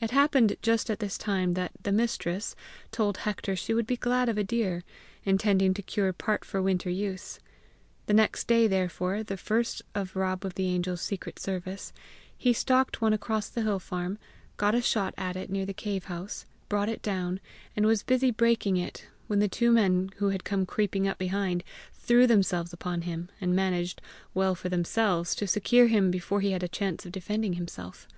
It 0.00 0.12
happened 0.12 0.56
just 0.62 0.88
at 0.88 0.98
this 1.00 1.18
time 1.18 1.52
that 1.52 1.72
THE 1.82 1.92
MISTRESS 1.92 2.56
told 2.90 3.18
Hector 3.18 3.54
she 3.54 3.74
would 3.74 3.86
be 3.86 3.98
glad 3.98 4.30
of 4.30 4.38
a 4.38 4.42
deer, 4.44 4.82
intending 5.24 5.74
to 5.74 5.82
cure 5.82 6.10
part 6.14 6.42
for 6.42 6.62
winter 6.62 6.88
use; 6.88 7.38
the 8.06 8.14
next 8.14 8.46
day, 8.46 8.66
therefore, 8.66 9.22
the 9.22 9.36
first 9.36 9.82
of 9.94 10.16
Rob 10.16 10.46
of 10.46 10.54
the 10.54 10.68
Angels' 10.68 11.02
secret 11.02 11.38
service 11.38 11.92
he 12.34 12.54
stalked 12.54 13.02
one 13.02 13.12
across 13.12 13.50
the 13.50 13.60
hill 13.60 13.78
farm, 13.78 14.16
got 14.56 14.74
a 14.74 14.80
shot 14.80 15.12
at 15.18 15.36
it 15.36 15.50
near 15.50 15.66
the 15.66 15.74
cave 15.74 16.04
house, 16.04 16.46
brought 16.70 16.88
it 16.88 17.02
down, 17.02 17.38
and 17.76 17.84
was 17.84 18.02
busy 18.02 18.30
breaking 18.30 18.78
it, 18.78 19.04
when 19.26 19.46
two 19.50 19.70
men 19.70 20.08
who 20.16 20.30
had 20.30 20.44
come 20.44 20.64
creeping 20.64 21.06
up 21.06 21.18
behind, 21.18 21.62
threw 21.92 22.26
themselves 22.26 22.72
upon 22.72 23.02
him, 23.02 23.28
and 23.38 23.54
managed, 23.54 24.00
well 24.32 24.54
for 24.54 24.70
themselves, 24.70 25.34
to 25.34 25.46
secure 25.46 25.88
him 25.88 26.10
before 26.10 26.40
he 26.40 26.52
had 26.52 26.62
a 26.62 26.68
chance 26.68 27.04
of 27.04 27.12
defending 27.12 27.52
himself. 27.52 28.08